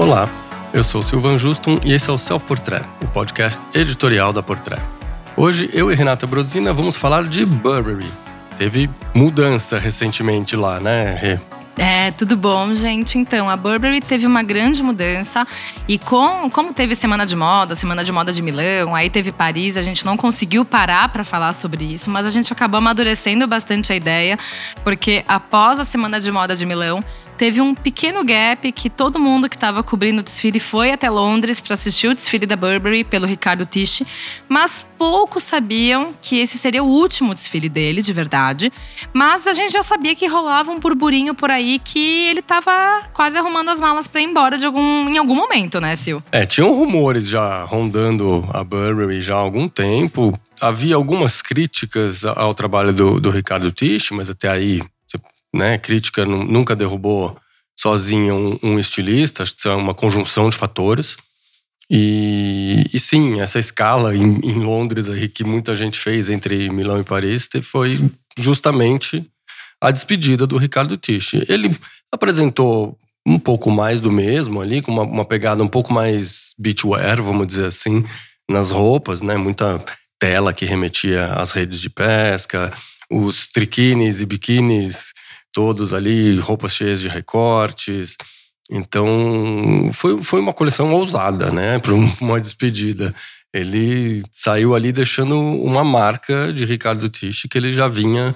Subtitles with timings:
[0.00, 0.30] Olá,
[0.72, 4.82] eu sou Silvan Justum e esse é o Self Portrait, o podcast editorial da Portrait.
[5.36, 8.10] Hoje eu e Renata Brosina vamos falar de Burberry.
[8.56, 11.38] Teve mudança recentemente lá, né, Rê?
[11.76, 13.18] É, tudo bom, gente?
[13.18, 15.46] Então, a Burberry teve uma grande mudança
[15.88, 19.76] e com, como teve Semana de Moda, Semana de Moda de Milão, aí teve Paris,
[19.76, 23.92] a gente não conseguiu parar para falar sobre isso, mas a gente acabou amadurecendo bastante
[23.92, 24.38] a ideia,
[24.84, 27.00] porque após a Semana de Moda de Milão,
[27.40, 31.58] teve um pequeno gap que todo mundo que estava cobrindo o desfile foi até Londres
[31.58, 34.02] para assistir o desfile da Burberry pelo Ricardo Tisch,
[34.46, 38.70] mas poucos sabiam que esse seria o último desfile dele, de verdade.
[39.14, 43.38] Mas a gente já sabia que rolava um burburinho por aí que ele estava quase
[43.38, 46.20] arrumando as malas para ir embora de algum, em algum momento, né, Sil?
[46.30, 50.38] É, tinham rumores já rondando a Burberry já há algum tempo.
[50.60, 54.82] Havia algumas críticas ao trabalho do, do Ricardo Tisch, mas até aí
[55.54, 55.78] né?
[55.78, 57.36] Crítica nunca derrubou
[57.78, 61.16] sozinha um, um estilista, acho que isso é uma conjunção de fatores.
[61.90, 67.00] E, e sim, essa escala em, em, Londres aí que muita gente fez entre Milão
[67.00, 67.98] e Paris foi
[68.38, 69.26] justamente
[69.80, 71.34] a despedida do Ricardo Tisch.
[71.48, 71.76] Ele
[72.12, 77.22] apresentou um pouco mais do mesmo ali, com uma, uma pegada um pouco mais beachwear,
[77.22, 78.04] vamos dizer assim,
[78.48, 79.36] nas roupas, né?
[79.36, 79.82] Muita
[80.18, 82.72] tela que remetia às redes de pesca,
[83.10, 85.12] os triquines e biquínis
[85.52, 88.16] todos ali, roupas cheias de recortes.
[88.70, 91.78] Então, foi, foi uma coleção ousada, né?
[91.80, 93.14] Para uma despedida.
[93.52, 98.34] Ele saiu ali deixando uma marca de Ricardo Tisch que ele já vinha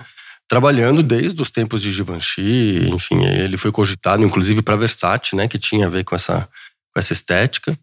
[0.49, 2.91] trabalhando desde os tempos de Givenchy.
[2.93, 5.47] Enfim, ele foi cogitado, inclusive, para Versace, né?
[5.47, 6.49] Que tinha a ver com essa,
[6.93, 7.79] com essa estética.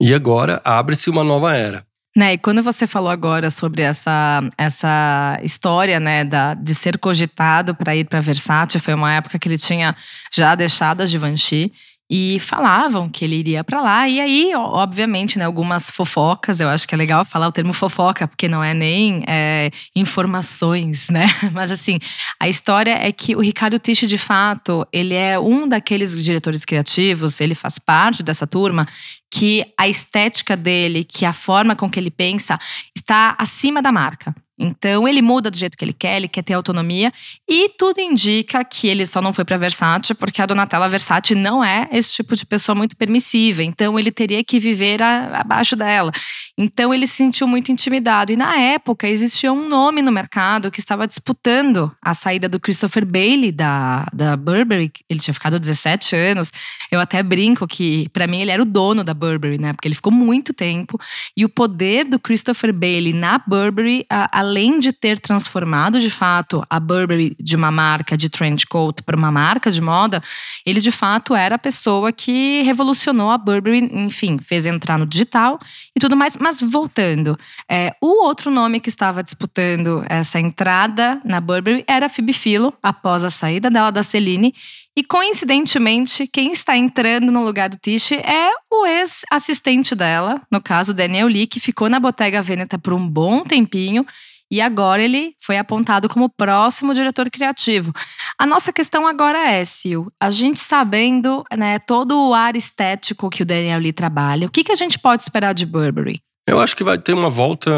[0.00, 1.84] E agora abre-se uma nova era.
[2.16, 7.72] Né, e quando você falou agora sobre essa, essa história né, da, de ser cogitado
[7.72, 9.94] para ir para Versace, foi uma época que ele tinha
[10.32, 11.72] já deixado a Givenchy
[12.10, 14.08] e falavam que ele iria para lá.
[14.08, 18.26] E aí, obviamente, né, algumas fofocas, eu acho que é legal falar o termo fofoca,
[18.26, 21.26] porque não é nem é, informações, né?
[21.52, 22.00] Mas assim,
[22.40, 27.40] a história é que o Ricardo Tisch, de fato, ele é um daqueles diretores criativos,
[27.40, 28.88] ele faz parte dessa turma
[29.32, 32.58] que a estética dele, que a forma com que ele pensa,
[32.96, 34.34] está acima da marca.
[34.62, 37.10] Então ele muda do jeito que ele quer, ele quer ter autonomia
[37.48, 41.64] e tudo indica que ele só não foi para Versace porque a Donatella Versace não
[41.64, 43.62] é esse tipo de pessoa muito permissiva.
[43.62, 46.12] Então ele teria que viver a, abaixo dela.
[46.58, 50.78] Então ele se sentiu muito intimidado e na época existia um nome no mercado que
[50.78, 54.92] estava disputando a saída do Christopher Bailey da, da Burberry.
[55.08, 56.52] Ele tinha ficado 17 anos.
[56.90, 59.72] Eu até brinco que para mim ele era o dono da Burberry, né?
[59.72, 61.00] Porque ele ficou muito tempo
[61.34, 66.64] e o poder do Christopher Bailey na Burberry, a, além de ter transformado de fato
[66.68, 70.20] a Burberry de uma marca de trench coat para uma marca de moda,
[70.66, 75.56] ele de fato era a pessoa que revolucionou a Burberry, enfim, fez entrar no digital
[75.96, 76.36] e tudo mais.
[76.36, 77.38] Mas voltando,
[77.70, 82.74] é, o outro nome que estava disputando essa entrada na Burberry era a Phoebe Philo,
[82.82, 84.52] após a saída dela da Celine.
[84.96, 90.92] E coincidentemente, quem está entrando no lugar do Tish é o ex-assistente dela, no caso
[90.92, 94.04] Daniel Lee, que ficou na Bottega Veneta por um bom tempinho
[94.50, 97.92] e agora ele foi apontado como próximo diretor criativo.
[98.38, 103.42] A nossa questão agora é, Sil, a gente sabendo né, todo o ar estético que
[103.42, 106.20] o Daniel Lee trabalha, o que, que a gente pode esperar de Burberry?
[106.46, 107.70] Eu acho que vai ter uma volta,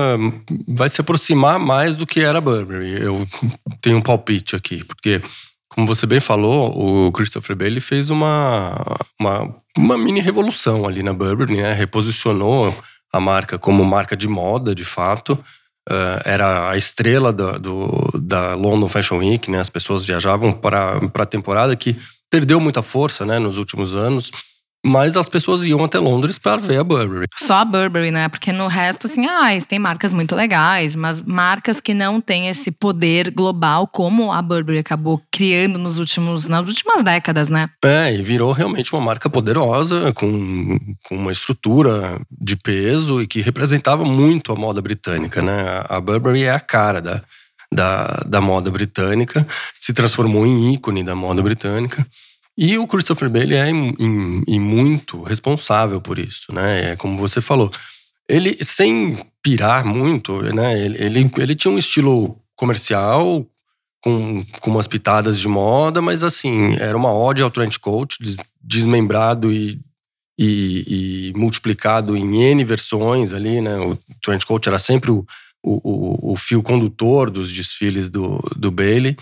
[0.66, 3.02] vai se aproximar mais do que era Burberry.
[3.02, 3.28] Eu
[3.82, 5.20] tenho um palpite aqui, porque,
[5.68, 8.74] como você bem falou, o Christopher Bailey fez uma,
[9.20, 11.74] uma, uma mini revolução ali na Burberry, né?
[11.74, 12.74] Reposicionou
[13.12, 15.38] a marca como marca de moda, de fato.
[15.90, 19.58] Uh, era a estrela do, do, da London Fashion Week, né?
[19.58, 21.96] As pessoas viajavam para a temporada que
[22.30, 24.30] perdeu muita força, né, nos últimos anos.
[24.84, 27.26] Mas as pessoas iam até Londres para ver a Burberry.
[27.36, 28.28] Só a Burberry, né?
[28.28, 32.72] Porque no resto, assim, ah, tem marcas muito legais, mas marcas que não têm esse
[32.72, 37.70] poder global como a Burberry acabou criando nos últimos, nas últimas décadas, né?
[37.84, 43.40] É, e virou realmente uma marca poderosa, com, com uma estrutura de peso e que
[43.40, 45.84] representava muito a moda britânica, né?
[45.88, 47.22] A Burberry é a cara da,
[47.72, 49.46] da, da moda britânica,
[49.78, 52.04] se transformou em ícone da moda britânica.
[52.56, 56.92] E o Christopher Bailey é em, em, em muito responsável por isso, né?
[56.92, 57.70] É como você falou.
[58.28, 60.78] Ele, sem pirar muito, né?
[60.78, 63.46] Ele, ele, ele tinha um estilo comercial
[64.02, 68.38] com, com umas pitadas de moda, mas assim, era uma ode ao trench coat, des,
[68.62, 69.80] desmembrado e,
[70.38, 73.78] e, e, multiplicado em N versões ali, né?
[73.78, 75.24] O trench coat era sempre o,
[75.62, 79.16] o, o, o fio condutor dos desfiles do, do Bailey.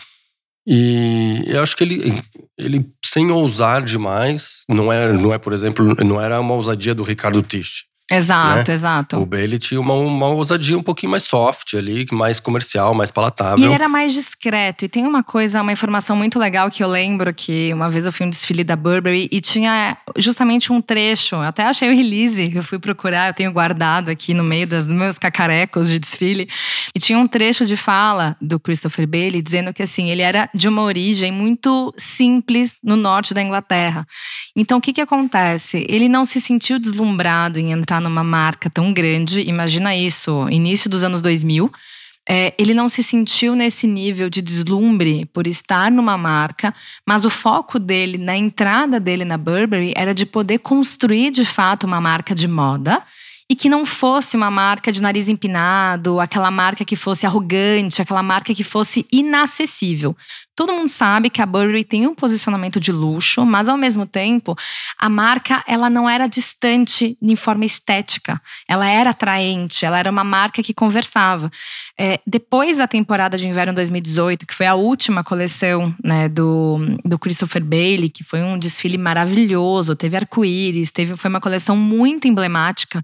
[0.66, 2.22] E eu acho que ele,
[2.58, 7.02] ele sem ousar demais, não é, não é, por exemplo, não era uma ousadia do
[7.02, 7.84] Ricardo Tisch.
[8.10, 8.74] Exato, né?
[8.74, 9.16] exato.
[9.16, 13.58] O Bailey tinha uma, uma ousadia um pouquinho mais soft ali, mais comercial, mais palatável.
[13.58, 14.84] E ele era mais discreto.
[14.84, 18.12] E tem uma coisa, uma informação muito legal que eu lembro que uma vez eu
[18.12, 21.36] fui um desfile da Burberry e tinha justamente um trecho.
[21.36, 24.86] Eu até achei o release, eu fui procurar, eu tenho guardado aqui no meio dos
[24.86, 26.48] meus cacarecos de desfile.
[26.94, 30.68] E tinha um trecho de fala do Christopher Bailey dizendo que assim, ele era de
[30.68, 34.06] uma origem muito simples no norte da Inglaterra.
[34.56, 35.86] Então o que que acontece?
[35.88, 41.04] Ele não se sentiu deslumbrado em entrar numa marca tão grande, imagina isso, início dos
[41.04, 41.70] anos 2000.
[42.28, 46.72] É, ele não se sentiu nesse nível de deslumbre por estar numa marca,
[47.06, 51.86] mas o foco dele na entrada dele na Burberry era de poder construir de fato
[51.86, 53.02] uma marca de moda
[53.50, 58.22] e que não fosse uma marca de nariz empinado, aquela marca que fosse arrogante, aquela
[58.22, 60.16] marca que fosse inacessível.
[60.60, 64.54] Todo mundo sabe que a Burberry tem um posicionamento de luxo, mas ao mesmo tempo,
[64.98, 68.38] a marca ela não era distante em forma estética.
[68.68, 71.50] Ela era atraente, ela era uma marca que conversava.
[71.98, 77.18] É, depois da temporada de inverno 2018, que foi a última coleção né, do, do
[77.18, 83.02] Christopher Bailey, que foi um desfile maravilhoso, teve arco-íris, teve, foi uma coleção muito emblemática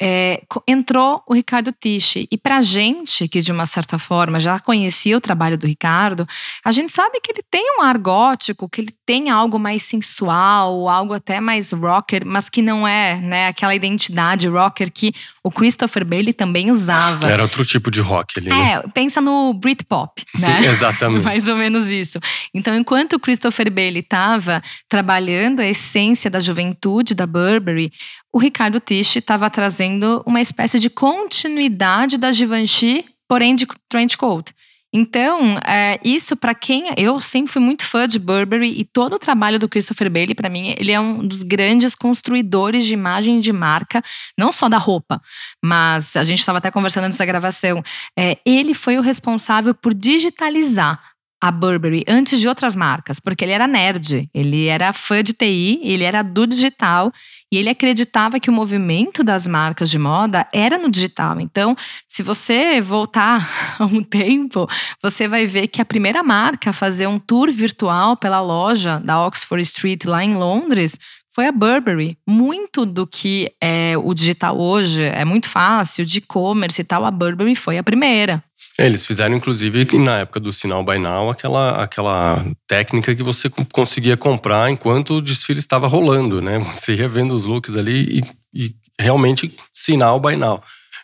[0.00, 2.26] é, entrou o Ricardo Tiche.
[2.30, 6.26] E pra gente, que de uma certa forma já conhecia o trabalho do Ricardo,
[6.64, 10.88] a gente sabe que ele tem um ar gótico, que ele tem algo mais sensual,
[10.88, 15.12] algo até mais rocker, mas que não é né, aquela identidade rocker que
[15.44, 17.28] o Christopher Bailey também usava.
[17.28, 18.48] Era outro tipo de rock ali.
[18.48, 18.72] Né?
[18.72, 20.64] É, pensa no Britpop, né?
[20.72, 21.24] Exatamente.
[21.24, 22.18] mais ou menos isso.
[22.54, 27.92] Então, enquanto o Christopher Bailey estava trabalhando a essência da juventude da Burberry,
[28.32, 29.89] o Ricardo Tisch estava trazendo
[30.26, 34.52] uma espécie de continuidade da Givenchy, porém de trench coat.
[34.92, 39.18] Então, é, isso para quem eu sempre fui muito fã de Burberry e todo o
[39.18, 43.52] trabalho do Christopher Bailey para mim, ele é um dos grandes construidores de imagem de
[43.52, 44.02] marca,
[44.36, 45.22] não só da roupa,
[45.62, 47.82] mas a gente estava até conversando antes da gravação.
[48.18, 51.09] É, ele foi o responsável por digitalizar
[51.40, 55.80] a Burberry antes de outras marcas, porque ele era nerd, ele era fã de TI,
[55.82, 57.10] ele era do digital
[57.50, 61.40] e ele acreditava que o movimento das marcas de moda era no digital.
[61.40, 61.74] Então,
[62.06, 63.48] se você voltar
[63.80, 64.68] um tempo,
[65.02, 69.24] você vai ver que a primeira marca a fazer um tour virtual pela loja da
[69.26, 70.98] Oxford Street lá em Londres
[71.40, 72.18] foi a Burberry.
[72.28, 77.10] Muito do que é o digital hoje é muito fácil, de e-commerce e tal, a
[77.10, 78.44] Burberry foi a primeira.
[78.78, 84.18] Eles fizeram, inclusive, na época do sinal by now, aquela, aquela técnica que você conseguia
[84.18, 86.58] comprar enquanto o desfile estava rolando, né?
[86.58, 88.20] Você ia vendo os looks ali
[88.52, 90.62] e, e realmente sinal by now.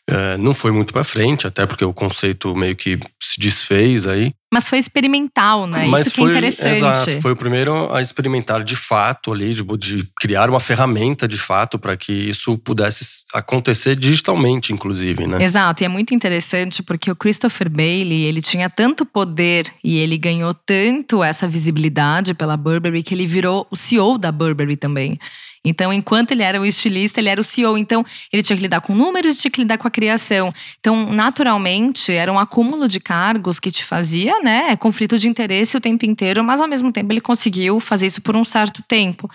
[0.09, 4.33] É, não foi muito para frente, até porque o conceito meio que se desfez aí.
[4.53, 5.87] Mas foi experimental, né?
[5.89, 6.77] Mas Isso foi, que é interessante.
[6.77, 11.37] Exato, foi o primeiro a experimentar de fato ali, de, de criar uma ferramenta de
[11.37, 13.05] fato para que isso pudesse
[13.35, 15.43] acontecer digitalmente, inclusive, né?
[15.43, 20.17] Exato, e é muito interessante porque o Christopher Bailey, ele tinha tanto poder e ele
[20.17, 25.19] ganhou tanto essa visibilidade pela Burberry que ele virou o CEO da Burberry também.
[25.67, 27.77] Então, enquanto ele era o estilista, ele era o CEO.
[27.77, 30.55] Então, ele tinha que lidar com números, tinha que lidar com a criação.
[30.79, 35.81] Então, naturalmente, era um acúmulo de cargos que te fazia, né, conflito de interesse o
[35.81, 39.31] tempo inteiro, mas ao mesmo tempo ele conseguiu fazer isso por um certo tempo.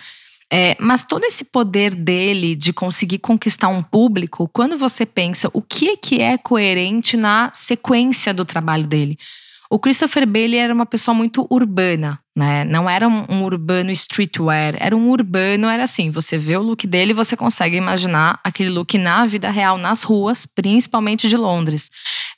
[0.54, 5.62] É, mas todo esse poder dele de conseguir conquistar um público, quando você pensa o
[5.62, 9.18] que é que é coerente na sequência do trabalho dele.
[9.72, 12.62] O Christopher Bailey era uma pessoa muito urbana, né?
[12.62, 16.86] Não era um, um, urbano streetwear, era um urbano, era assim, você vê o look
[16.86, 21.88] dele, você consegue imaginar aquele look na vida real, nas ruas, principalmente de Londres.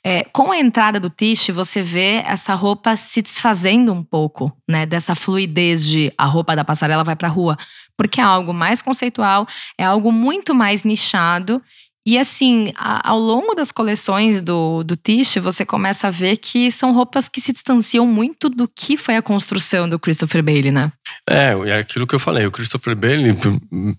[0.01, 4.85] É, com a entrada do Tish, você vê essa roupa se desfazendo um pouco, né?
[4.85, 7.57] Dessa fluidez de a roupa da passarela vai pra rua.
[7.97, 9.45] Porque é algo mais conceitual,
[9.77, 11.61] é algo muito mais nichado
[12.07, 16.69] e assim, a, ao longo das coleções do, do Tish, você começa a ver que
[16.69, 20.91] são roupas que se distanciam muito do que foi a construção do Christopher Bailey, né?
[21.27, 22.45] É, é aquilo que eu falei.
[22.45, 23.35] O Christopher Bailey,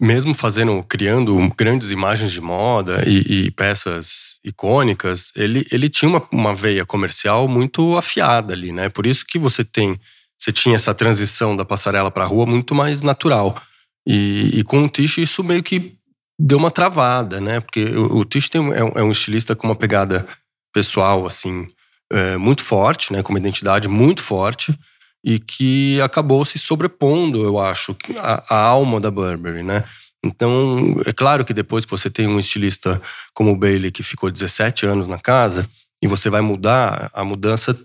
[0.01, 6.23] mesmo fazendo, criando grandes imagens de moda e, e peças icônicas, ele, ele tinha uma,
[6.31, 8.89] uma veia comercial muito afiada ali, né?
[8.89, 9.99] Por isso que você tem,
[10.39, 13.61] você tinha essa transição da passarela para a rua muito mais natural.
[14.07, 15.97] E, e com o Tish isso meio que
[16.38, 17.61] deu uma travada, né?
[17.61, 20.26] Porque o, o Tish tem, é, é, um estilista com uma pegada
[20.73, 21.66] pessoal, assim,
[22.12, 23.23] é, muito forte, né?
[23.23, 24.78] Com uma identidade muito forte
[25.25, 29.83] e que acabou se sobrepondo, eu acho, a, a alma da Burberry, né?
[30.25, 33.00] Então, é claro que depois que você tem um estilista
[33.35, 35.69] como o Bailey, que ficou 17 anos na casa,
[36.02, 37.76] e você vai mudar, a mudança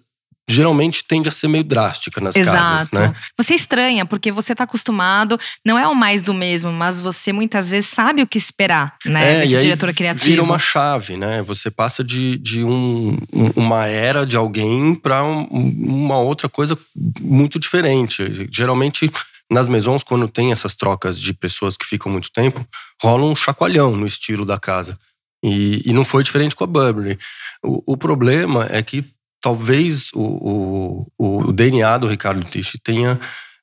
[0.51, 2.58] geralmente tende a ser meio drástica nas Exato.
[2.58, 3.13] casas, né?
[3.38, 7.70] Você estranha, porque você tá acostumado, não é o mais do mesmo, mas você muitas
[7.70, 9.38] vezes sabe o que esperar, né?
[9.38, 10.25] É, Desse e aí diretor criativo.
[10.25, 11.41] vira uma chave, né?
[11.43, 16.77] Você passa de, de um, um- uma era de alguém para uma outra coisa
[17.20, 18.48] muito diferente.
[18.51, 19.12] Geralmente,
[19.50, 22.65] nas maisons, quando tem essas trocas de pessoas que ficam muito tempo,
[23.01, 24.98] rola um chacoalhão no estilo da casa.
[25.43, 27.17] E, e não foi diferente com a Burberry.
[27.63, 29.03] O, o problema é que
[29.41, 33.19] talvez o, o, o DNA do Ricardo Tisch tenha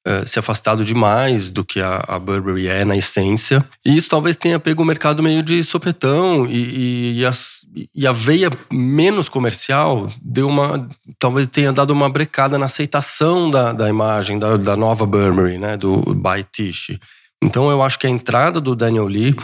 [0.07, 3.65] eh, se afastado demais do que a, a Burberry é na essência.
[3.85, 7.59] E isso talvez tenha pego o mercado meio de sopetão e, e, e as-
[7.95, 10.89] e a veia menos comercial deu uma.
[11.19, 15.77] talvez tenha dado uma brecada na aceitação da, da imagem da, da nova Burberry, né?
[15.77, 16.99] Do By Tish.
[17.43, 19.37] Então eu acho que a entrada do Daniel Lee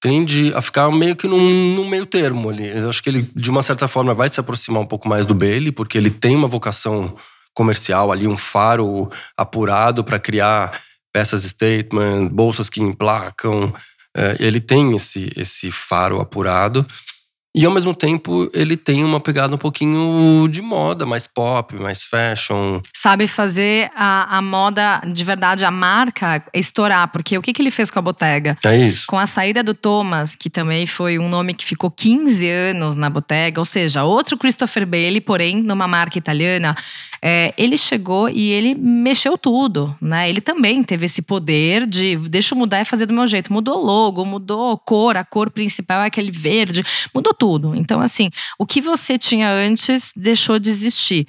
[0.00, 2.68] tende a ficar meio que num, num meio termo ali.
[2.68, 5.34] Eu acho que ele, de uma certa forma, vai se aproximar um pouco mais do
[5.34, 7.16] Bailey, porque ele tem uma vocação
[7.54, 10.80] comercial ali, um faro apurado para criar
[11.12, 13.72] peças statement, bolsas que emplacam.
[14.16, 16.86] É, ele tem esse, esse faro apurado.
[17.56, 22.04] E ao mesmo tempo, ele tem uma pegada um pouquinho de moda, mais pop, mais
[22.04, 22.80] fashion.
[22.94, 27.08] Sabe fazer a, a moda, de verdade, a marca estourar.
[27.08, 28.56] Porque o que, que ele fez com a Bottega?
[28.64, 29.06] É isso.
[29.08, 33.10] Com a saída do Thomas, que também foi um nome que ficou 15 anos na
[33.10, 36.76] Bottega, ou seja, outro Christopher Bailey, porém numa marca italiana,
[37.20, 40.28] é, ele chegou e ele mexeu tudo, né?
[40.30, 43.52] Ele também teve esse poder de deixa eu mudar e fazer do meu jeito.
[43.52, 47.47] Mudou logo, mudou cor, a cor principal é aquele verde, mudou tudo.
[47.74, 51.26] Então, assim, o que você tinha antes deixou de existir.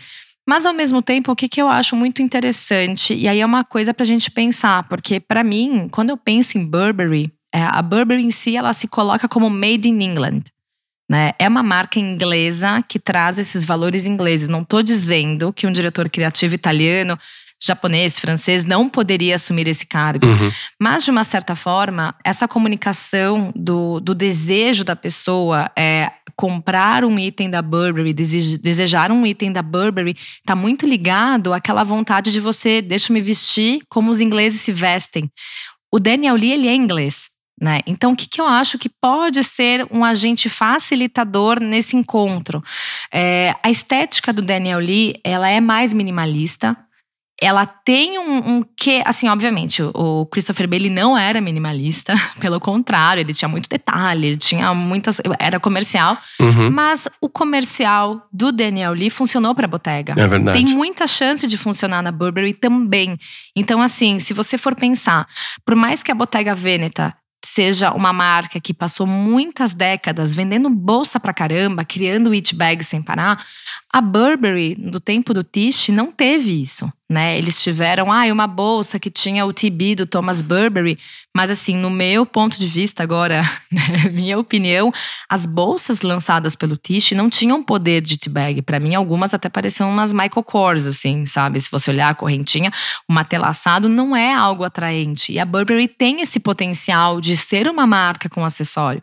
[0.47, 3.63] Mas ao mesmo tempo, o que, que eu acho muito interessante, e aí é uma
[3.63, 8.23] coisa pra gente pensar, porque pra mim, quando eu penso em Burberry, é, a Burberry
[8.23, 10.43] em si ela se coloca como made in England.
[11.09, 11.33] Né?
[11.39, 14.47] É uma marca inglesa que traz esses valores ingleses.
[14.47, 17.17] Não estou dizendo que um diretor criativo italiano,
[17.61, 20.25] japonês, francês não poderia assumir esse cargo.
[20.25, 20.51] Uhum.
[20.79, 27.19] Mas, de uma certa forma, essa comunicação do, do desejo da pessoa é comprar um
[27.19, 32.39] item da Burberry, dese- desejar um item da Burberry, está muito ligado àquela vontade de
[32.39, 35.29] você, deixa eu me vestir como os ingleses se vestem.
[35.91, 37.29] O Daniel Lee, ele é inglês.
[37.61, 37.81] Né?
[37.85, 42.63] Então, o que, que eu acho que pode ser um agente facilitador nesse encontro?
[43.11, 46.77] É, a estética do Daniel Lee, ela é mais minimalista,
[47.41, 53.21] ela tem um, um que, assim, obviamente, o- Christopher Bailey não era minimalista, pelo contrário,
[53.21, 56.69] ele tinha muito detalhe, ele tinha muitas, era comercial, Uhum.
[56.71, 60.13] mas o comercial do Daniel Lee funcionou para Bottega.
[60.17, 60.65] É verdade.
[60.65, 63.17] Tem muita chance de funcionar na Burberry também.
[63.55, 65.27] Então, assim, se você for pensar,
[65.65, 71.19] por mais que a Bottega Veneta seja uma marca que passou muitas décadas vendendo bolsa
[71.21, 73.41] pra caramba, criando it bag sem parar,
[73.91, 77.39] a Burberry, no tempo do Tish, não teve isso, né?
[77.39, 80.99] Eles tiveram, ah, uma bolsa que tinha o TB do Thomas Burberry,
[81.35, 83.41] mas assim, no meu ponto de vista agora,
[83.71, 84.91] né, minha opinião,
[85.27, 88.61] as bolsas lançadas pelo Tish não tinham poder de it bag.
[88.61, 91.59] Para mim, algumas até pareciam umas Michael Kors, assim, sabe?
[91.59, 92.71] Se você olhar a correntinha,
[93.09, 95.31] o matelaçado não é algo atraente.
[95.31, 99.01] E a Burberry tem esse potencial de ser uma marca com acessório.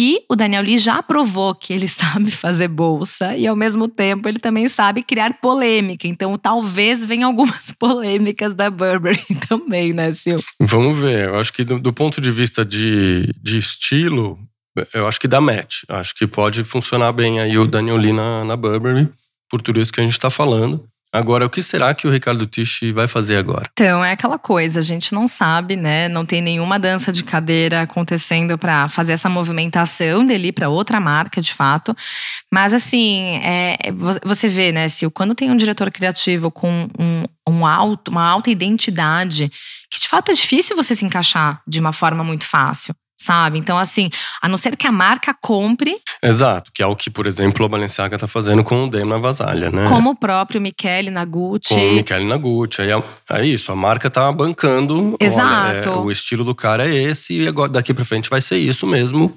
[0.00, 4.28] E o Daniel Lee já provou que ele sabe fazer bolsa e, ao mesmo tempo,
[4.28, 6.06] ele também sabe criar polêmica.
[6.06, 10.38] Então, talvez venham algumas polêmicas da Burberry também, né, Sil?
[10.60, 11.26] Vamos ver.
[11.26, 14.38] Eu acho que do, do ponto de vista de, de estilo,
[14.94, 15.82] eu acho que dá match.
[15.88, 19.08] Acho que pode funcionar bem aí o Daniel Lee na, na Burberry,
[19.50, 20.87] por tudo isso que a gente está falando.
[21.10, 23.68] Agora, o que será que o Ricardo Tisch vai fazer agora?
[23.72, 26.06] Então, é aquela coisa, a gente não sabe, né?
[26.06, 31.40] Não tem nenhuma dança de cadeira acontecendo para fazer essa movimentação dele para outra marca,
[31.40, 31.96] de fato.
[32.52, 37.24] Mas, assim, é, vo- você vê, né, Sil, quando tem um diretor criativo com um,
[37.48, 39.50] um alto, uma alta identidade,
[39.90, 42.94] que de fato é difícil você se encaixar de uma forma muito fácil.
[43.20, 43.58] Sabe?
[43.58, 44.10] Então, assim,
[44.40, 47.68] a não ser que a marca compre, Exato, que é o que, por exemplo, a
[47.68, 49.88] Balenciaga está fazendo com o Demo na Vasalha, né?
[49.88, 51.74] como o próprio Michele Nagucci.
[51.74, 52.82] Com o Michele Nagucci.
[52.82, 55.16] Aí é, é isso, a marca tá bancando.
[55.20, 55.90] Exato.
[55.90, 58.58] Olha, é, o estilo do cara é esse e agora daqui pra frente vai ser
[58.58, 59.32] isso mesmo.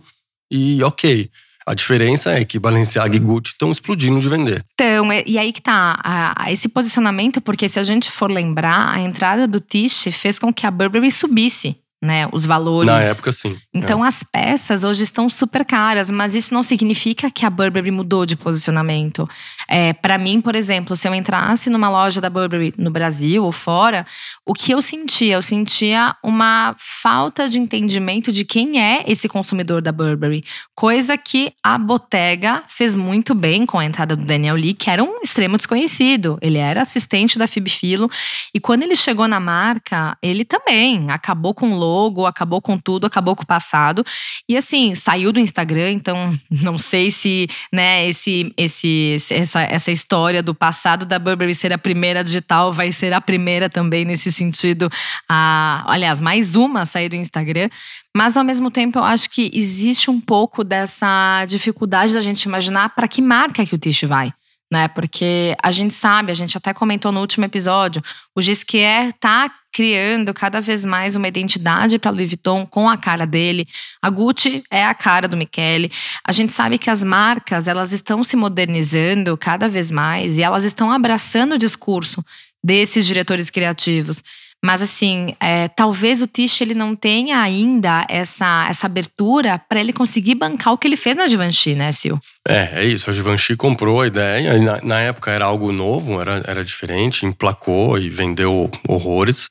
[0.52, 1.30] E ok.
[1.66, 4.64] A diferença é que Balenciaga e Gucci estão explodindo de vender.
[4.74, 9.00] Então, e aí que tá a- esse posicionamento, porque se a gente for lembrar, a
[9.00, 11.78] entrada do Tish fez com que a Burberry subisse.
[12.02, 12.90] Né, os valores.
[12.90, 13.58] Na época, sim.
[13.72, 14.08] Então é.
[14.08, 18.36] as peças hoje estão super caras, mas isso não significa que a Burberry mudou de
[18.36, 19.30] posicionamento.
[19.70, 23.52] É, para mim, por exemplo, se eu entrasse numa loja da Burberry no Brasil ou
[23.52, 24.06] fora,
[24.46, 25.36] o que eu sentia?
[25.36, 30.44] Eu sentia uma falta de entendimento de quem é esse consumidor da Burberry.
[30.74, 35.04] Coisa que a Bottega fez muito bem com a entrada do Daniel Lee, que era
[35.04, 36.40] um extremo desconhecido.
[36.42, 38.10] Ele era assistente da Phoebe Philo.
[38.54, 43.06] E quando ele chegou na marca, ele também acabou com o logo, acabou com tudo,
[43.06, 44.04] acabou com o passado.
[44.48, 50.42] E assim, saiu do Instagram, então não sei se, né, esse, esse, essa, essa história
[50.42, 54.90] do passado da Burberry ser a primeira digital vai ser a primeira também nesse sentido.
[55.28, 57.70] A, aliás, mais uma a sair do Instagram.
[58.16, 62.90] Mas ao mesmo tempo, eu acho que existe um pouco dessa dificuldade da gente imaginar
[62.90, 64.34] para que marca que o Tish vai
[64.72, 64.88] né?
[64.88, 68.02] Porque a gente sabe, a gente até comentou no último episódio,
[68.34, 73.26] o Gisquier tá criando cada vez mais uma identidade para Louis Vuitton com a cara
[73.26, 73.68] dele.
[74.02, 75.92] A Gucci é a cara do Michele.
[76.24, 80.64] A gente sabe que as marcas, elas estão se modernizando cada vez mais e elas
[80.64, 82.24] estão abraçando o discurso
[82.64, 84.24] desses diretores criativos.
[84.64, 89.92] Mas assim, é, talvez o Tish ele não tenha ainda essa, essa abertura para ele
[89.92, 92.22] conseguir bancar o que ele fez na Givenchy, né, Sil?
[92.48, 93.10] É, é isso.
[93.10, 94.60] A Givenchy comprou a ideia.
[94.60, 99.50] Na, na, época era algo novo, era, era diferente, emplacou e vendeu horrores.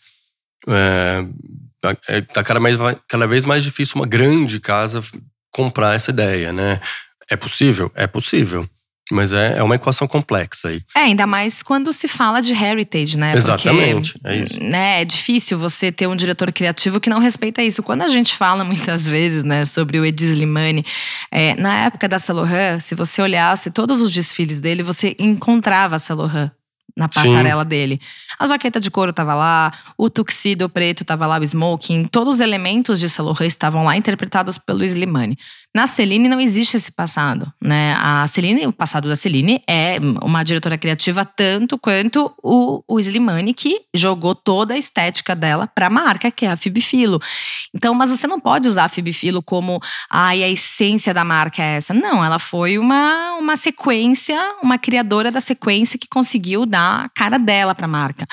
[0.69, 1.25] É,
[2.09, 2.77] é, tá cada, mais,
[3.09, 5.03] cada vez mais difícil uma grande casa
[5.51, 6.81] comprar essa ideia, né?
[7.29, 7.91] É possível?
[7.97, 8.69] É possível.
[9.11, 10.83] Mas é, é uma equação complexa aí.
[10.95, 13.35] É, ainda mais quando se fala de heritage, né?
[13.35, 14.63] Exatamente, Porque, é isso.
[14.63, 17.83] Né, é difícil você ter um diretor criativo que não respeita isso.
[17.83, 20.85] Quando a gente fala muitas vezes, né, sobre o Edi Slimani,
[21.31, 25.99] é, na época da Saint se você olhasse todos os desfiles dele, você encontrava a
[25.99, 26.51] Saint
[27.01, 27.69] na passarela Sim.
[27.69, 28.01] dele.
[28.39, 32.41] A jaqueta de couro estava lá, o tuxedo preto estava lá, o smoking, todos os
[32.43, 35.39] elementos de Saint estavam lá interpretados pelo Slimani.
[35.75, 37.95] Na Celine não existe esse passado, né?
[37.97, 43.55] A Celine, o passado da Celine é uma diretora criativa tanto quanto o, o Slimani
[43.55, 47.21] que jogou toda a estética dela para a marca, que é a Philo.
[47.73, 49.81] Então, mas você não pode usar a Philo como
[50.11, 51.95] ai, a essência da marca é essa.
[51.95, 57.39] Não, ela foi uma, uma sequência, uma criadora da sequência que conseguiu dar a cara
[57.39, 58.27] dela para a marca.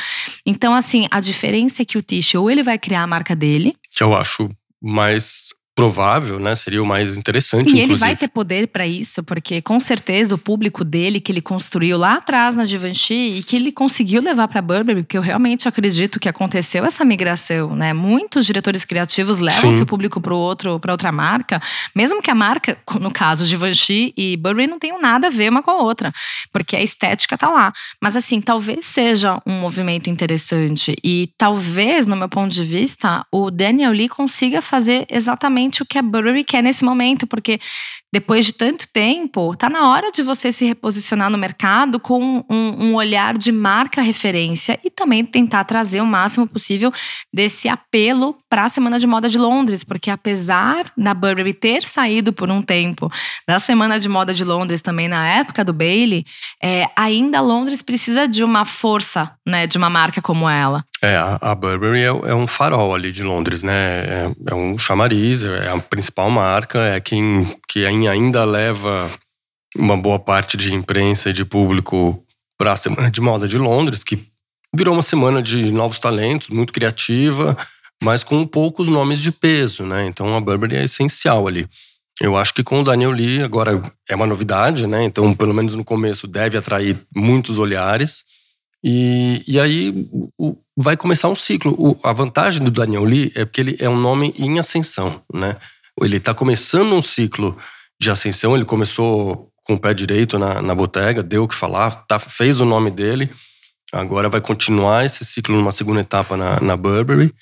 [0.45, 3.75] Então, assim, a diferença é que o Tish ou ele vai criar a marca dele,
[3.91, 4.49] que eu acho
[4.82, 6.55] mais provável, né?
[6.55, 7.67] Seria o mais interessante.
[7.67, 7.83] E inclusive.
[7.83, 11.99] ele vai ter poder para isso, porque com certeza o público dele que ele construiu
[11.99, 16.19] lá atrás na Givenchy e que ele conseguiu levar para Burberry, porque eu realmente acredito
[16.19, 17.93] que aconteceu essa migração, né?
[17.93, 19.77] Muitos diretores criativos levam Sim.
[19.77, 21.61] seu público para outro, para outra marca,
[21.95, 25.61] mesmo que a marca, no caso Givenchy e Burberry não tenham nada a ver uma
[25.61, 26.11] com a outra,
[26.51, 27.71] porque a estética tá lá.
[28.01, 33.51] Mas assim, talvez seja um movimento interessante e talvez, no meu ponto de vista, o
[33.51, 37.60] Daniel Lee consiga fazer exatamente exatamente o que a Burberry quer nesse momento, porque
[38.12, 42.86] depois de tanto tempo, tá na hora de você se reposicionar no mercado com um,
[42.86, 46.91] um, olhar de marca referência e também tentar trazer o máximo possível
[47.34, 52.32] desse apelo para a Semana de Moda de Londres, porque apesar da Burberry ter saído
[52.32, 53.12] por um tempo
[53.47, 56.25] da Semana de Moda de Londres também na época do Bailey,
[56.63, 60.84] é, ainda Londres precisa de uma força, né, de uma marca como ela.
[61.01, 63.73] É, a, Burberry é, é, um farol ali de Londres, né?
[63.73, 69.10] É, é, um chamariz, é a principal marca, é quem que ainda leva
[69.75, 72.23] uma boa parte de imprensa e de público
[72.57, 74.19] para a Semana de Moda de Londres, que
[74.75, 77.55] virou uma semana de novos talentos, muito criativa,
[78.03, 80.07] mas com poucos nomes de peso, né?
[80.07, 81.67] Então a Burberry é essencial ali.
[82.19, 83.79] Eu acho que com o Daniel Lee agora
[84.10, 85.03] é uma novidade, né?
[85.03, 88.23] Então, pelo menos no começo, deve atrair muitos olhares.
[88.83, 91.73] E, e aí o, vai começar um ciclo.
[91.77, 95.55] O, a vantagem do Daniel Lee é porque ele é um nome em ascensão, né?
[95.99, 97.57] Ele está começando um ciclo
[97.99, 98.55] de ascensão.
[98.55, 102.61] Ele começou com o pé direito na, na botega, deu o que falar, tá, fez
[102.61, 103.29] o nome dele.
[103.91, 107.33] Agora vai continuar esse ciclo numa segunda etapa na, na Burberry.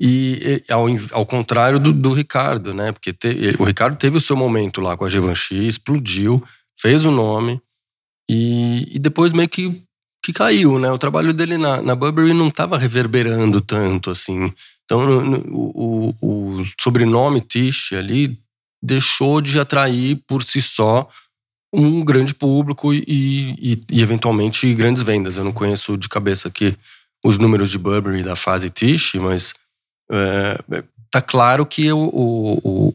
[0.00, 2.92] E, ao, ao contrário do, do Ricardo, né?
[2.92, 6.42] Porque te, o Ricardo teve o seu momento lá com a Givenchy, explodiu,
[6.78, 7.60] fez o nome.
[8.28, 9.82] E, e depois meio que
[10.22, 10.90] que caiu, né?
[10.90, 14.52] O trabalho dele na, na Burberry não estava reverberando tanto assim.
[14.84, 18.38] Então, no, no, o, o, sobrenome Tish ali
[18.82, 21.08] deixou de atrair por si só
[21.74, 25.36] um grande público e, e, e, eventualmente grandes vendas.
[25.36, 26.76] Eu não conheço de cabeça aqui
[27.24, 29.54] os números de Burberry da fase Tish, mas
[30.10, 30.58] é,
[31.10, 32.10] tá claro que o,
[32.62, 32.94] o,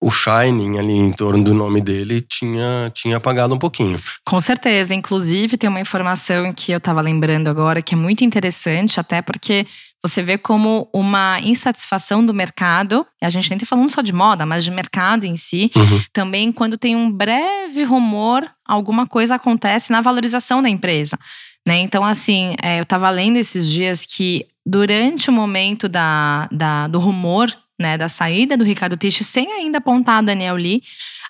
[0.00, 3.98] o shining ali em torno do nome dele tinha, tinha apagado um pouquinho.
[4.24, 4.94] Com certeza.
[4.94, 9.66] Inclusive, tem uma informação que eu estava lembrando agora que é muito interessante, até porque
[10.02, 14.14] você vê como uma insatisfação do mercado, e a gente nem está falando só de
[14.14, 16.00] moda, mas de mercado em si, Uhum.
[16.14, 21.18] também quando tem um breve rumor, alguma coisa acontece na valorização da empresa.
[21.66, 21.80] Né?
[21.80, 26.98] Então, assim, é, eu estava lendo esses dias que durante o momento da, da- do
[26.98, 30.82] rumor, né, da saída do Ricardo Tisch, sem ainda apontar Daniel Lee,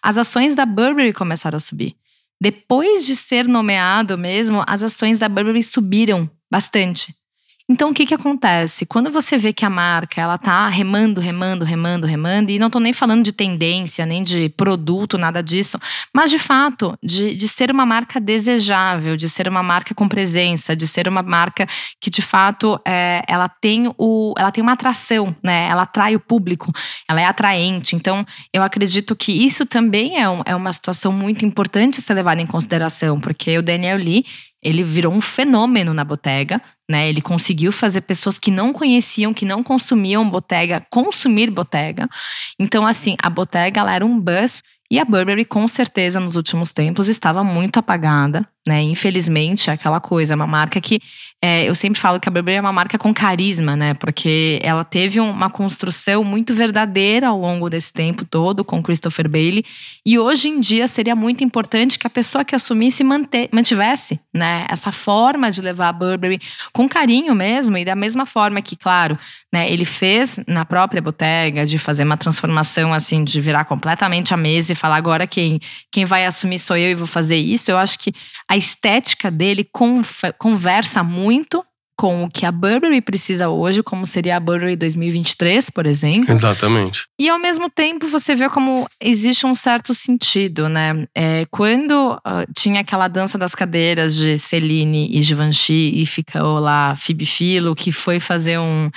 [0.03, 1.95] as ações da Burberry começaram a subir.
[2.41, 7.15] Depois de ser nomeado mesmo, as ações da Burberry subiram bastante.
[7.73, 8.85] Então, o que que acontece?
[8.85, 12.81] Quando você vê que a marca, ela tá remando, remando, remando, remando, e não tô
[12.81, 15.79] nem falando de tendência, nem de produto, nada disso,
[16.13, 20.75] mas de fato, de, de ser uma marca desejável, de ser uma marca com presença,
[20.75, 21.65] de ser uma marca
[22.01, 25.69] que de fato é, ela, tem o, ela tem uma atração, né?
[25.69, 26.73] Ela atrai o público,
[27.09, 27.95] ela é atraente.
[27.95, 32.15] Então, eu acredito que isso também é, um- é uma situação muito importante a ser
[32.15, 34.25] levada em consideração, porque o Daniel Lee,
[34.61, 37.09] ele virou um fenômeno na botega, né?
[37.09, 42.09] Ele conseguiu fazer pessoas que não conheciam, que não consumiam botega, consumir botega.
[42.59, 46.73] Então, assim, a botega ela era um buzz e a Burberry, com certeza, nos últimos
[46.73, 48.83] tempos, estava muito apagada, né?
[48.83, 51.01] Infelizmente, é aquela coisa, é uma marca que
[51.43, 53.95] é, eu sempre falo que a Burberry é uma marca com carisma, né?
[53.95, 59.65] Porque ela teve uma construção muito verdadeira ao longo desse tempo todo com Christopher Bailey.
[60.05, 64.67] E hoje em dia seria muito importante que a pessoa que assumisse mante- mantivesse, né?
[64.69, 66.39] Essa forma de levar a Burberry
[66.75, 69.19] com carinho mesmo e da mesma forma que, claro,
[69.51, 69.73] né?
[69.73, 74.73] Ele fez na própria botega de fazer uma transformação assim, de virar completamente a mesa
[74.73, 75.59] e falar agora quem
[75.91, 77.71] quem vai assumir sou eu e vou fazer isso.
[77.71, 78.13] Eu acho que
[78.51, 79.65] a estética dele
[80.39, 81.65] conversa muito
[81.97, 86.33] com o que a Burberry precisa hoje, como seria a Burberry 2023, por exemplo.
[86.33, 87.05] Exatamente.
[87.21, 91.07] E ao mesmo tempo você vê como existe um certo sentido, né?
[91.15, 96.97] É, quando ah, tinha aquela dança das cadeiras de Celine e Givenchy e ficou lá
[96.97, 98.89] Phoebe Philo, que foi fazer um,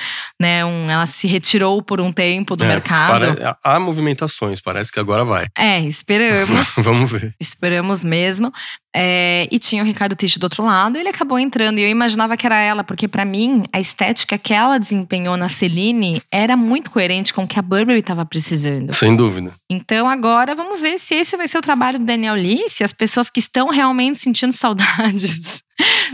[0.42, 3.36] né, um, ela se retirou por um tempo do É, mercado.
[3.36, 5.48] para- há movimentações, parece que agora vai.
[5.58, 6.50] É, esperamos.
[6.78, 7.36] Vamos ver.
[7.38, 8.50] Esperamos mesmo.
[8.95, 11.79] É, e tinha o Ricardo Tisch do outro lado, e ele acabou entrando.
[11.79, 15.49] E eu imaginava que era ela, porque pra mim, a estética que ela desempenhou na
[15.49, 18.93] Celine era muito coerente com o que a Burberry estava precisando.
[18.93, 19.51] Sem dúvida.
[19.69, 22.93] Então agora vamos ver se esse vai ser o trabalho do Daniel Lee, se as
[22.93, 25.63] pessoas que estão realmente sentindo saudades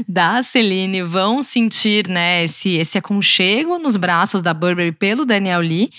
[0.08, 5.90] da Celine vão sentir né, esse, esse aconchego nos braços da Burberry pelo Daniel Lee.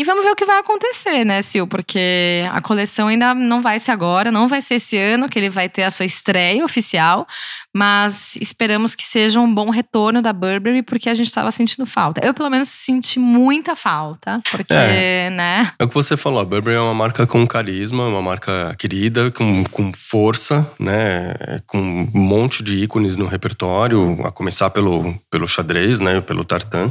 [0.00, 1.68] E vamos ver o que vai acontecer, né, Sil?
[1.68, 5.50] Porque a coleção ainda não vai ser agora, não vai ser esse ano que ele
[5.50, 7.26] vai ter a sua estreia oficial.
[7.70, 12.24] Mas esperamos que seja um bom retorno da Burberry, porque a gente estava sentindo falta.
[12.24, 15.28] Eu, pelo menos, senti muita falta, porque, É.
[15.28, 15.70] né?
[15.78, 19.30] É o que você falou, a Burberry é uma marca com carisma, uma marca querida,
[19.30, 21.34] com, com força, né?
[21.66, 26.22] Com um monte de ícones no repertório, a começar pelo, pelo xadrez, né?
[26.22, 26.90] Pelo tartan.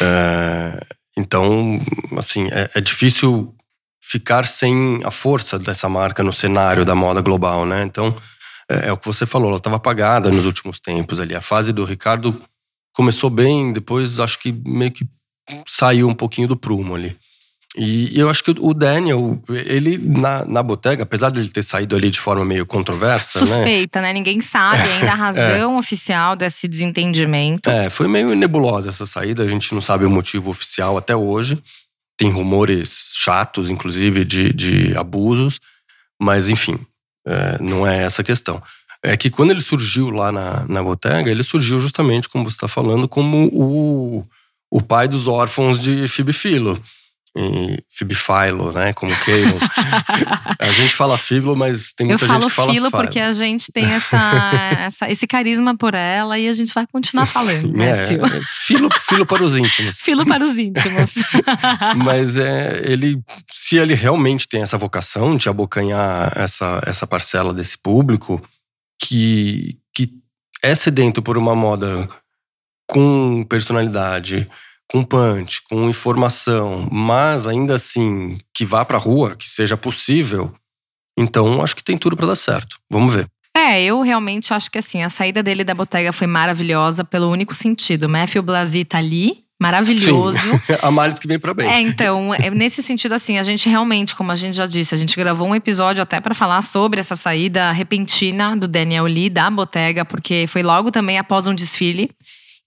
[0.00, 0.78] É,
[1.18, 1.80] então,
[2.16, 3.54] assim, é, é difícil
[4.00, 7.82] ficar sem a força dessa marca no cenário da moda global, né?
[7.82, 8.14] Então,
[8.70, 11.34] é, é o que você falou, ela estava apagada nos últimos tempos ali.
[11.34, 12.40] A fase do Ricardo
[12.94, 15.06] começou bem, depois acho que meio que
[15.66, 17.16] saiu um pouquinho do prumo ali.
[17.80, 21.94] E eu acho que o Daniel, ele na, na botega, apesar de ele ter saído
[21.94, 23.46] ali de forma meio controversa, né?
[23.46, 24.12] suspeita, né?
[24.12, 27.70] Ninguém sabe ainda a razão oficial desse desentendimento.
[27.70, 31.62] É, foi meio nebulosa essa saída, a gente não sabe o motivo oficial até hoje.
[32.18, 35.60] Tem rumores chatos, inclusive, de, de abusos,
[36.20, 36.80] mas enfim,
[37.24, 38.60] é, não é essa a questão.
[39.00, 42.66] É que quando ele surgiu lá na, na botega, ele surgiu justamente, como você está
[42.66, 44.26] falando, como o,
[44.68, 46.82] o pai dos órfãos de Phoebe Philo.
[47.40, 48.92] E Phoebe Philo, né?
[48.94, 49.56] Como queiram.
[50.58, 53.02] a gente fala Philo, mas tem Eu muita gente falo que fala filo Philo.
[53.04, 54.16] porque a gente tem essa,
[54.80, 58.88] essa- esse carisma por ela e a gente vai continuar falando, né, É, é, filo,
[58.98, 60.00] filo para os íntimos.
[60.00, 61.14] Filo para os íntimos.
[62.04, 63.22] Mas é, ele,
[63.52, 68.42] se ele realmente tem essa vocação de abocanhar essa, essa parcela desse público
[69.00, 70.10] que, que
[70.60, 72.08] é sedento por uma moda
[72.88, 74.48] com personalidade,
[74.90, 80.52] com punch, com informação, mas ainda assim que vá pra rua, que seja possível,
[81.16, 82.78] então acho que tem tudo pra dar certo.
[82.90, 83.26] Vamos ver.
[83.56, 87.54] É, eu realmente acho que assim, a saída dele da botega foi maravilhosa pelo único
[87.54, 88.08] sentido.
[88.08, 90.38] Matthew Blasi tá ali, maravilhoso.
[90.80, 91.68] A males que vem pra bem.
[91.68, 94.98] É, então, é nesse sentido, assim, a gente realmente, como a gente já disse, a
[94.98, 99.50] gente gravou um episódio até pra falar sobre essa saída repentina do Daniel Lee da
[99.50, 102.10] Bottega, porque foi logo também após um desfile.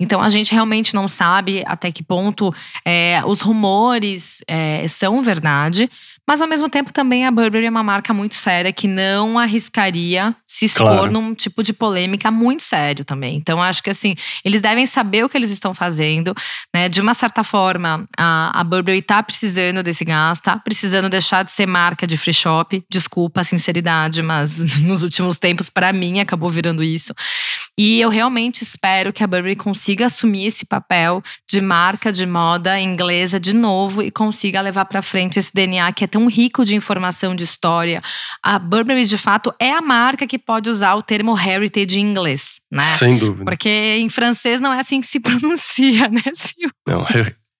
[0.02, 2.52] Então a gente realmente não sabe até que ponto
[2.84, 5.88] é, os rumores é, são verdade.
[6.28, 10.36] Mas ao mesmo tempo também a Burberry é uma marca muito séria que não arriscaria
[10.48, 11.12] se expor claro.
[11.12, 13.36] num tipo de polêmica muito sério também.
[13.36, 16.34] Então acho que assim, eles devem saber o que eles estão fazendo,
[16.74, 16.88] né?
[16.88, 21.52] De uma certa forma, a, a Burberry tá precisando desse gás, tá precisando deixar de
[21.52, 22.84] ser marca de free shop.
[22.90, 27.14] Desculpa a sinceridade, mas nos últimos tempos para mim acabou virando isso.
[27.78, 32.80] E eu realmente espero que a Burberry consiga assumir esse papel de marca de moda
[32.80, 36.76] inglesa de novo e consiga levar para frente esse DNA que é tão rico de
[36.76, 38.02] informação de história.
[38.44, 42.62] A Burberry, de fato, é a marca que pode usar o termo heritage em inglês,
[42.72, 42.82] né?
[42.82, 43.46] Sem dúvida.
[43.46, 46.70] Porque em francês não é assim que se pronuncia, né, Sil?
[46.86, 47.06] Não,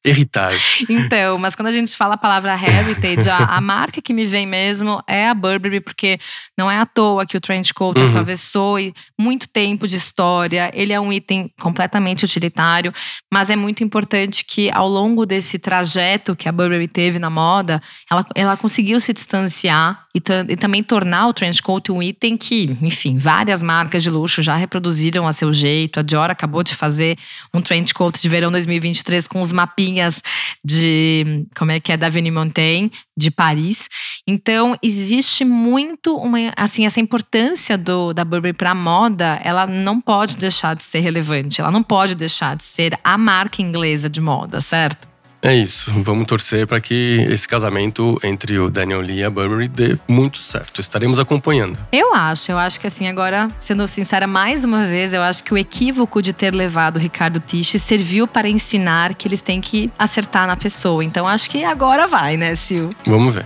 [0.04, 0.86] Heritage.
[0.90, 4.48] Então, mas quando a gente fala a palavra heritage, a, a, marca que me vem
[4.48, 6.18] mesmo é a Burberry, porque
[6.58, 8.08] não é à toa que o trench coat uhum.
[8.08, 8.78] atravessou
[9.20, 10.72] muito tempo de história.
[10.74, 12.92] Ele é um item completamente utilitário,
[13.32, 17.80] mas é muito importante que ao longo desse trajeto que a Burberry teve na moda,
[18.10, 22.76] ela, ela conseguiu se distanciar e, e também tornar o trench coat um item que,
[22.82, 26.00] enfim, várias marcas de luxo já reproduziram a seu jeito.
[26.00, 27.18] A Dior acabou de fazer
[27.54, 29.52] um trench coat de verão 2023 com os
[29.92, 30.22] mapinhas
[30.64, 31.46] de.
[31.56, 31.98] Como é que é?
[31.98, 33.88] Da Avenue Montaigne, de Paris.
[34.26, 40.00] Então, existe muito uma, assim, essa importância do, da Burberry para a moda, ela não
[40.00, 44.22] pode deixar de ser relevante, ela não pode deixar de ser a marca inglesa de
[44.22, 45.11] moda, certo?
[45.42, 45.92] É isso.
[46.04, 50.38] Vamos torcer para que esse casamento entre o Daniel Lee e a Burberry dê muito
[50.38, 50.80] certo.
[50.80, 51.78] Estaremos acompanhando.
[51.92, 52.52] Eu acho.
[52.52, 56.22] Eu acho que assim, agora, sendo sincera mais uma vez, eu acho que o equívoco
[56.22, 60.56] de ter levado o Ricardo Tiche serviu para ensinar que eles têm que acertar na
[60.56, 61.04] pessoa.
[61.04, 62.94] Então acho que agora vai, né, Sil?
[63.06, 63.46] Vamos ver.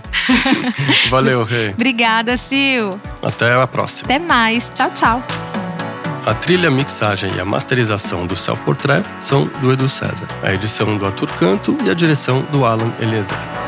[1.08, 1.70] Valeu, Rei.
[1.70, 3.00] Obrigada, Sil.
[3.22, 4.04] Até a próxima.
[4.04, 4.70] Até mais.
[4.74, 5.55] Tchau, tchau.
[6.26, 10.98] A trilha, mixagem e a masterização do Self Portrait são do Edu César, a edição
[10.98, 13.65] do Arthur Canto e a direção do Alan Eliezer.